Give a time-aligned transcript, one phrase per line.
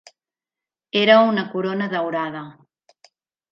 [1.01, 2.43] Era una corona daurada.